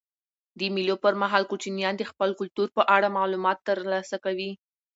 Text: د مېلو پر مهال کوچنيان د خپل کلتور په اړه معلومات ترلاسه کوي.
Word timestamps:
د 0.59 0.61
مېلو 0.75 0.95
پر 1.03 1.13
مهال 1.21 1.43
کوچنيان 1.51 1.93
د 1.97 2.03
خپل 2.11 2.29
کلتور 2.39 2.67
په 2.77 2.81
اړه 2.95 3.15
معلومات 3.17 3.57
ترلاسه 3.69 4.17
کوي. 4.25 4.51